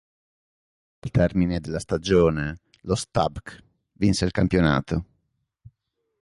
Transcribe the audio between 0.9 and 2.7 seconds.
Al termine della stagione,